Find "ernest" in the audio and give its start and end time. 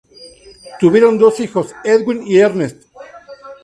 2.39-2.85